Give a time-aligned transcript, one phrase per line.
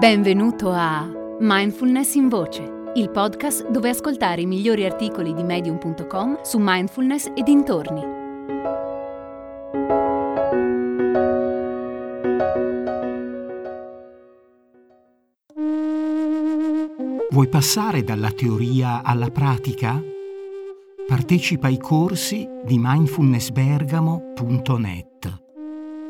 [0.00, 1.06] Benvenuto a
[1.40, 2.62] Mindfulness in Voce,
[2.94, 8.00] il podcast dove ascoltare i migliori articoli di medium.com su mindfulness e dintorni.
[17.30, 20.02] Vuoi passare dalla teoria alla pratica?
[21.06, 25.42] Partecipa ai corsi di mindfulnessbergamo.net,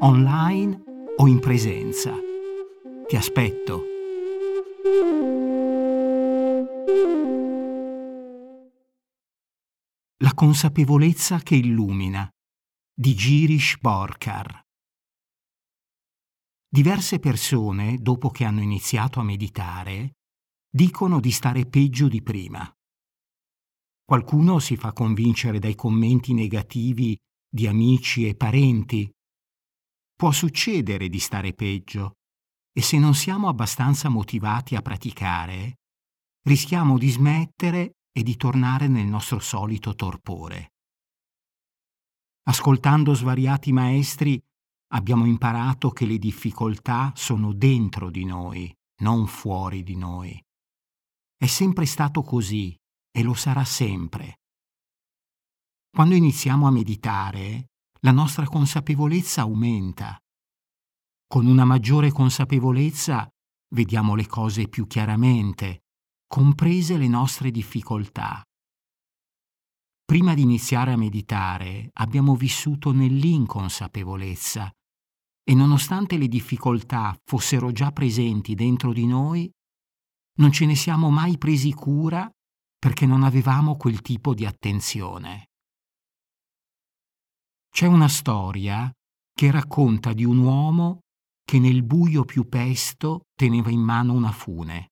[0.00, 0.82] online
[1.18, 2.25] o in presenza.
[3.08, 3.82] Ti aspetto.
[10.16, 12.28] La consapevolezza che illumina
[12.92, 14.60] di Girish Borkar.
[16.68, 20.14] Diverse persone, dopo che hanno iniziato a meditare,
[20.68, 22.68] dicono di stare peggio di prima.
[24.04, 27.16] Qualcuno si fa convincere dai commenti negativi
[27.48, 29.08] di amici e parenti.
[30.12, 32.14] Può succedere di stare peggio,
[32.76, 35.78] e se non siamo abbastanza motivati a praticare,
[36.42, 40.72] rischiamo di smettere e di tornare nel nostro solito torpore.
[42.48, 44.38] Ascoltando svariati maestri
[44.88, 50.38] abbiamo imparato che le difficoltà sono dentro di noi, non fuori di noi.
[51.34, 52.76] È sempre stato così
[53.10, 54.40] e lo sarà sempre.
[55.88, 60.20] Quando iniziamo a meditare, la nostra consapevolezza aumenta
[61.26, 63.28] con una maggiore consapevolezza
[63.74, 65.82] vediamo le cose più chiaramente,
[66.26, 68.42] comprese le nostre difficoltà.
[70.04, 74.70] Prima di iniziare a meditare abbiamo vissuto nell'inconsapevolezza
[75.42, 79.50] e nonostante le difficoltà fossero già presenti dentro di noi,
[80.38, 82.30] non ce ne siamo mai presi cura
[82.78, 85.46] perché non avevamo quel tipo di attenzione.
[87.68, 88.90] C'è una storia
[89.32, 91.00] che racconta di un uomo
[91.46, 94.90] che nel buio più pesto teneva in mano una fune.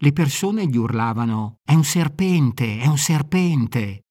[0.00, 4.06] Le persone gli urlavano È un serpente, è un serpente.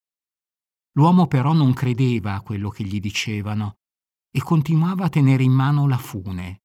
[0.92, 3.78] L'uomo però non credeva a quello che gli dicevano
[4.30, 6.62] e continuava a tenere in mano la fune,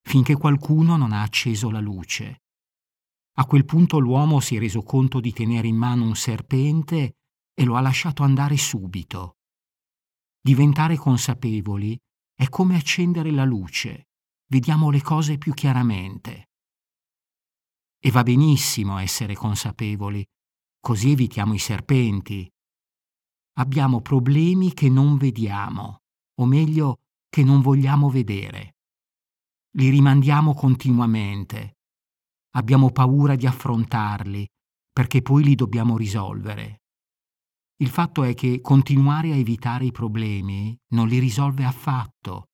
[0.00, 2.44] finché qualcuno non ha acceso la luce.
[3.38, 7.16] A quel punto l'uomo si è reso conto di tenere in mano un serpente
[7.52, 9.36] e lo ha lasciato andare subito.
[10.40, 11.98] Diventare consapevoli
[12.36, 14.08] è come accendere la luce,
[14.48, 16.50] vediamo le cose più chiaramente.
[17.98, 20.22] E va benissimo essere consapevoli,
[20.78, 22.48] così evitiamo i serpenti.
[23.54, 26.02] Abbiamo problemi che non vediamo,
[26.38, 28.76] o meglio, che non vogliamo vedere.
[29.76, 31.78] Li rimandiamo continuamente.
[32.50, 34.46] Abbiamo paura di affrontarli,
[34.92, 36.82] perché poi li dobbiamo risolvere.
[37.78, 42.46] Il fatto è che continuare a evitare i problemi non li risolve affatto.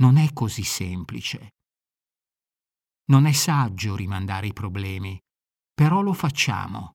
[0.00, 1.54] Non è così semplice.
[3.06, 5.18] Non è saggio rimandare i problemi,
[5.72, 6.92] però lo facciamo.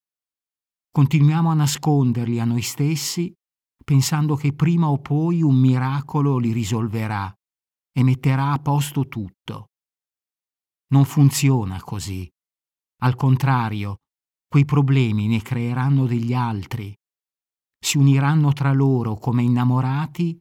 [0.92, 3.34] Continuiamo a nasconderli a noi stessi
[3.84, 7.34] pensando che prima o poi un miracolo li risolverà
[7.92, 9.70] e metterà a posto tutto.
[10.90, 12.30] Non funziona così.
[13.02, 13.98] Al contrario,
[14.48, 16.96] quei problemi ne creeranno degli altri
[17.86, 20.36] si uniranno tra loro come innamorati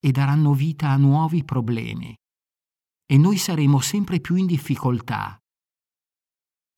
[0.00, 2.12] e daranno vita a nuovi problemi.
[3.06, 5.38] E noi saremo sempre più in difficoltà.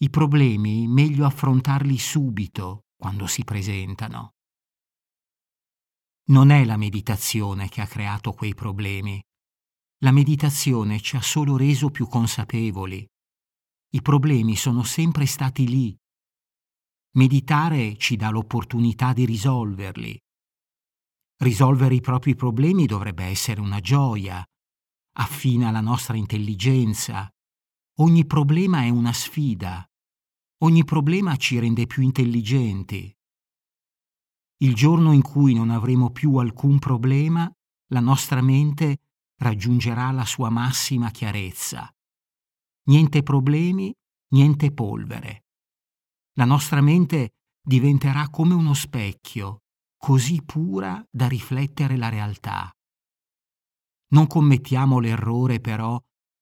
[0.02, 4.32] I problemi meglio affrontarli subito quando si presentano.
[6.28, 9.18] Non è la meditazione che ha creato quei problemi.
[10.02, 13.02] La meditazione ci ha solo reso più consapevoli.
[13.94, 15.96] I problemi sono sempre stati lì
[17.14, 20.18] Meditare ci dà l'opportunità di risolverli.
[21.42, 24.42] Risolvere i propri problemi dovrebbe essere una gioia,
[25.16, 27.30] affina la nostra intelligenza.
[27.98, 29.86] Ogni problema è una sfida.
[30.62, 33.14] Ogni problema ci rende più intelligenti.
[34.62, 37.50] Il giorno in cui non avremo più alcun problema,
[37.88, 39.00] la nostra mente
[39.36, 41.94] raggiungerà la sua massima chiarezza.
[42.84, 43.94] Niente problemi,
[44.28, 45.42] niente polvere
[46.34, 49.58] la nostra mente diventerà come uno specchio,
[49.96, 52.70] così pura da riflettere la realtà.
[54.12, 56.00] Non commettiamo l'errore, però,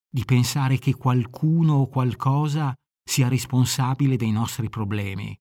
[0.09, 2.73] di pensare che qualcuno o qualcosa
[3.03, 5.37] sia responsabile dei nostri problemi.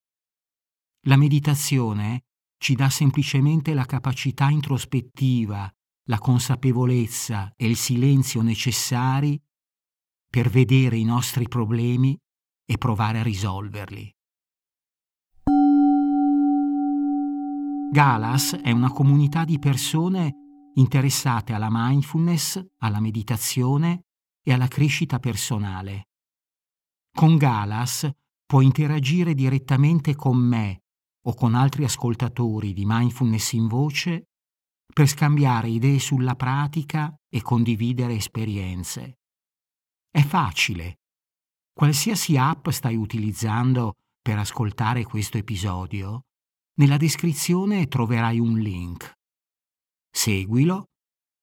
[1.06, 2.25] La meditazione
[2.58, 5.70] ci dà semplicemente la capacità introspettiva,
[6.08, 9.41] la consapevolezza e il silenzio necessari
[10.29, 12.17] per vedere i nostri problemi
[12.64, 14.12] e provare a risolverli.
[17.93, 24.05] Galas è una comunità di persone interessate alla mindfulness, alla meditazione
[24.45, 26.11] e alla crescita personale.
[27.13, 28.09] Con Galas
[28.47, 30.85] puoi interagire direttamente con me
[31.23, 34.29] o con altri ascoltatori di Mindfulness in voce
[34.95, 39.19] per scambiare idee sulla pratica e condividere esperienze.
[40.09, 41.01] È facile.
[41.73, 46.27] Qualsiasi app stai utilizzando per ascoltare questo episodio,
[46.81, 49.12] nella descrizione troverai un link.
[50.11, 50.87] Seguilo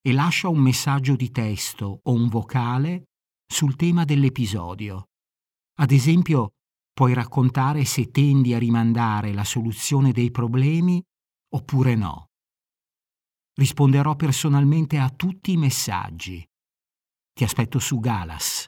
[0.02, 3.04] e lascia un messaggio di testo o un vocale
[3.46, 5.10] sul tema dell'episodio.
[5.80, 6.54] Ad esempio,
[6.92, 11.00] puoi raccontare se tendi a rimandare la soluzione dei problemi
[11.54, 12.26] oppure no.
[13.54, 16.44] Risponderò personalmente a tutti i messaggi.
[17.32, 18.68] Ti aspetto su Galas.